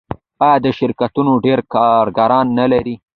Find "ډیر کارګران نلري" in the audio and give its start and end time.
1.45-2.95